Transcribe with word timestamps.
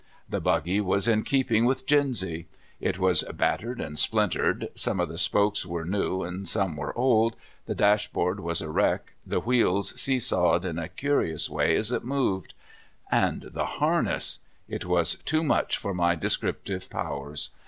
The 0.27 0.41
buggy 0.41 0.81
was 0.81 1.07
in 1.07 1.21
keeping 1.21 1.63
with 1.65 1.85
Gins3^ 1.85 2.47
It 2.79 2.97
was 2.97 3.21
battered 3.21 3.79
and 3.79 3.97
splin 3.97 4.31
tered, 4.31 4.69
some 4.73 4.99
of 4.99 5.09
the 5.09 5.17
spokes 5.19 5.63
were 5.63 5.85
new 5.85 6.23
and 6.23 6.47
some 6.49 6.75
were 6.75 6.97
old, 6.97 7.35
the 7.67 7.75
dashboard 7.75 8.39
was 8.39 8.63
a 8.63 8.69
wreck, 8.71 9.13
the 9.27 9.39
wheels 9.41 10.01
see 10.01 10.17
sawed 10.17 10.65
in 10.65 10.79
a 10.79 10.89
curious 10.89 11.51
way 11.51 11.75
as 11.75 11.91
it 11.91 12.03
moved. 12.03 12.55
And 13.11 13.41
the 13.41 13.45
LOCKLEY. 13.45 13.61
51 13.73 13.77
harness 14.05 14.39
I— 14.43 14.73
it 14.73 14.85
was 14.85 15.15
too 15.19 15.43
much 15.43 15.77
for 15.77 15.93
my 15.93 16.15
descriptive 16.15 16.89
pow 16.89 17.23
ers. 17.25 17.51